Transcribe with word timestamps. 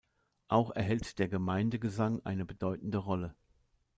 Auch 0.47 0.71
erhält 0.71 1.19
der 1.19 1.27
Gemeindegesang 1.27 2.25
eine 2.25 2.43
bedeutende 2.43 2.97
Rolle. 2.97 3.35